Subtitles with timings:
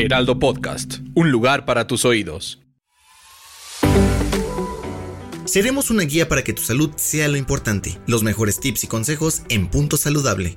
[0.00, 2.58] Heraldo Podcast, un lugar para tus oídos.
[5.44, 7.98] Seremos una guía para que tu salud sea lo importante.
[8.06, 10.56] Los mejores tips y consejos en Punto Saludable.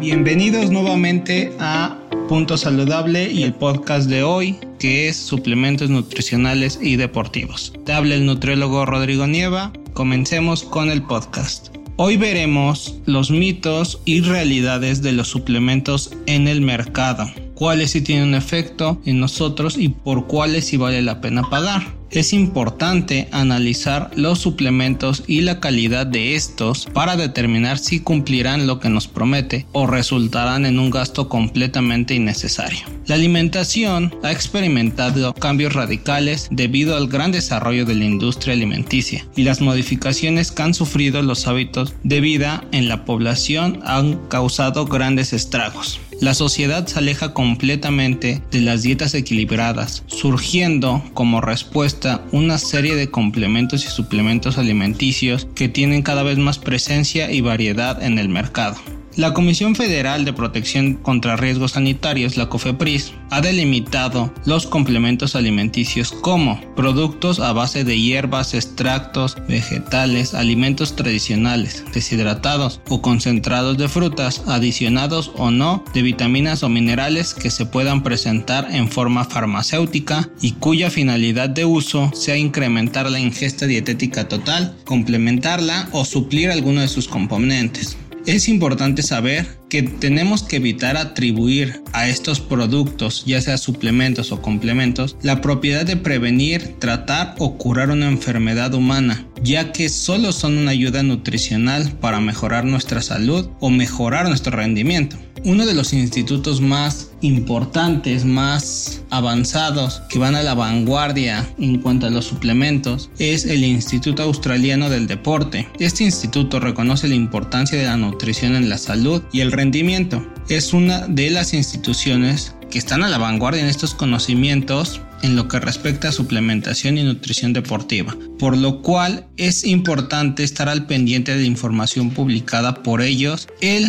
[0.00, 6.96] Bienvenidos nuevamente a Punto Saludable y el podcast de hoy que es suplementos nutricionales y
[6.96, 7.72] deportivos.
[7.86, 9.72] Te habla el nutriólogo Rodrigo Nieva.
[9.94, 11.74] Comencemos con el podcast.
[11.96, 18.28] Hoy veremos los mitos y realidades de los suplementos en el mercado, cuáles sí tienen
[18.28, 24.10] un efecto en nosotros y por cuáles sí vale la pena pagar es importante analizar
[24.14, 29.66] los suplementos y la calidad de estos para determinar si cumplirán lo que nos promete
[29.72, 32.93] o resultarán en un gasto completamente innecesario.
[33.06, 39.44] La alimentación ha experimentado cambios radicales debido al gran desarrollo de la industria alimenticia y
[39.44, 45.34] las modificaciones que han sufrido los hábitos de vida en la población han causado grandes
[45.34, 46.00] estragos.
[46.22, 53.10] La sociedad se aleja completamente de las dietas equilibradas, surgiendo como respuesta una serie de
[53.10, 58.76] complementos y suplementos alimenticios que tienen cada vez más presencia y variedad en el mercado.
[59.16, 66.10] La Comisión Federal de Protección contra Riesgos Sanitarios, la COFEPRIS, ha delimitado los complementos alimenticios
[66.10, 74.42] como productos a base de hierbas, extractos, vegetales, alimentos tradicionales, deshidratados o concentrados de frutas,
[74.48, 80.52] adicionados o no de vitaminas o minerales que se puedan presentar en forma farmacéutica y
[80.52, 86.88] cuya finalidad de uso sea incrementar la ingesta dietética total, complementarla o suplir alguno de
[86.88, 87.96] sus componentes.
[88.26, 94.40] Es importante saber que tenemos que evitar atribuir a estos productos, ya sea suplementos o
[94.40, 100.56] complementos, la propiedad de prevenir, tratar o curar una enfermedad humana, ya que solo son
[100.56, 105.18] una ayuda nutricional para mejorar nuestra salud o mejorar nuestro rendimiento.
[105.46, 112.06] Uno de los institutos más importantes, más avanzados, que van a la vanguardia en cuanto
[112.06, 115.68] a los suplementos, es el Instituto Australiano del Deporte.
[115.78, 120.26] Este instituto reconoce la importancia de la nutrición en la salud y el rendimiento.
[120.48, 125.48] Es una de las instituciones que están a la vanguardia en estos conocimientos en lo
[125.48, 131.34] que respecta a suplementación y nutrición deportiva, por lo cual es importante estar al pendiente
[131.34, 133.48] de información publicada por ellos.
[133.62, 133.86] El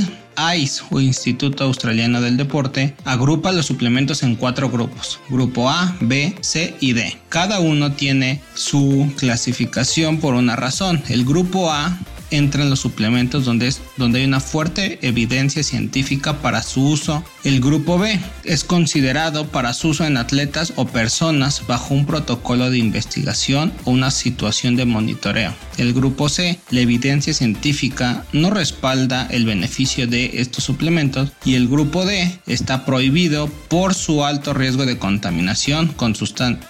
[0.57, 6.33] ICE o Instituto Australiano del Deporte agrupa los suplementos en cuatro grupos, grupo A, B,
[6.39, 7.17] C y D.
[7.27, 11.03] Cada uno tiene su clasificación por una razón.
[11.09, 11.99] El grupo A
[12.31, 17.23] entran los suplementos donde, es, donde hay una fuerte evidencia científica para su uso.
[17.43, 22.69] El grupo B es considerado para su uso en atletas o personas bajo un protocolo
[22.69, 25.53] de investigación o una situación de monitoreo.
[25.77, 31.67] El grupo C, la evidencia científica no respalda el beneficio de estos suplementos y el
[31.67, 36.15] grupo D está prohibido por su alto riesgo de contaminación con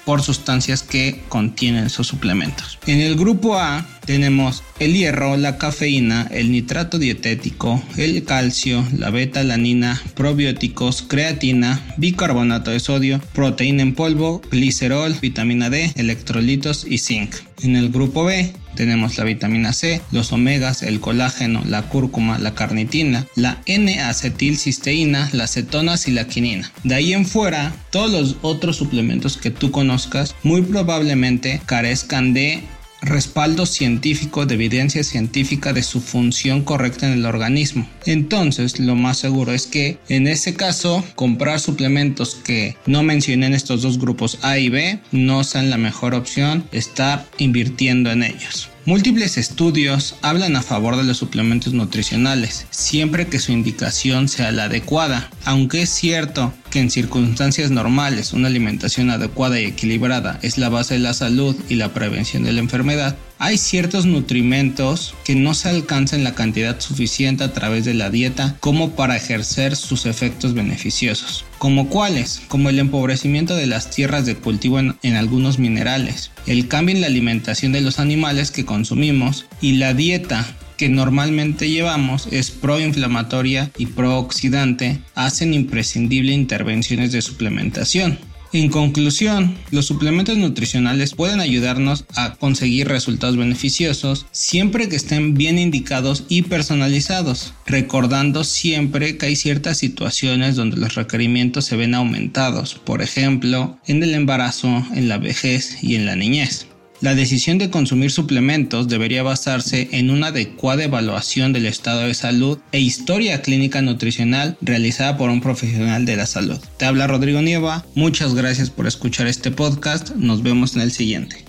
[0.05, 2.77] por sustancias que contienen esos suplementos.
[2.87, 9.09] En el grupo A tenemos el hierro, la cafeína, el nitrato dietético, el calcio, la
[9.09, 17.35] beta-alanina, probióticos, creatina, bicarbonato de sodio, proteína en polvo, glicerol, vitamina D, electrolitos y zinc.
[17.61, 22.53] En el grupo B tenemos la vitamina C, los omegas, el colágeno, la cúrcuma, la
[22.53, 26.71] carnitina, la N-acetilcisteína, las cetonas y la quinina.
[26.83, 32.63] De ahí en fuera, todos los otros suplementos que tú conozcas muy probablemente carezcan de
[33.01, 37.87] respaldo científico, de evidencia científica de su función correcta en el organismo.
[38.05, 43.81] Entonces, lo más seguro es que en ese caso, comprar suplementos que no mencionen estos
[43.81, 48.69] dos grupos A y B no sean la mejor opción estar invirtiendo en ellos.
[48.87, 54.65] Múltiples estudios hablan a favor de los suplementos nutricionales, siempre que su indicación sea la
[54.65, 55.31] adecuada.
[55.43, 60.93] Aunque es cierto que en circunstancias normales una alimentación adecuada y equilibrada es la base
[60.93, 65.67] de la salud y la prevención de la enfermedad, Hay ciertos nutrimentos que no se
[65.67, 71.43] alcanzan la cantidad suficiente a través de la dieta como para ejercer sus efectos beneficiosos.
[71.57, 72.41] ¿Como cuáles?
[72.47, 77.01] Como el empobrecimiento de las tierras de cultivo en, en algunos minerales, el cambio en
[77.01, 80.47] la alimentación de los animales que consumimos y la dieta
[80.77, 88.17] que normalmente llevamos es proinflamatoria y prooxidante, hacen imprescindible intervenciones de suplementación.
[88.55, 95.59] En conclusión, los suplementos nutricionales pueden ayudarnos a conseguir resultados beneficiosos siempre que estén bien
[95.59, 102.75] indicados y personalizados, recordando siempre que hay ciertas situaciones donde los requerimientos se ven aumentados,
[102.75, 106.65] por ejemplo, en el embarazo, en la vejez y en la niñez.
[107.05, 112.57] La decisión de consumir suplementos debería basarse en una adecuada evaluación del estado de salud
[112.71, 116.57] e historia clínica nutricional realizada por un profesional de la salud.
[116.77, 121.45] Te habla Rodrigo Nieva, muchas gracias por escuchar este podcast, nos vemos en el siguiente.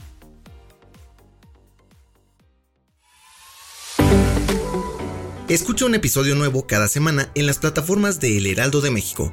[5.49, 9.33] Escucha un episodio nuevo cada semana en las plataformas de El Heraldo de México